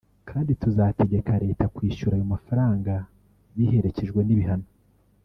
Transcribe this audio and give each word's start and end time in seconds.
kandi 0.29 0.51
tuzategeka 0.61 1.31
Leta 1.43 1.63
kwishyura 1.75 2.13
ayo 2.17 2.25
mafaranga 2.33 2.93
biherekejwe 3.55 4.19
n’ 4.23 4.29
ibihano 4.35 4.67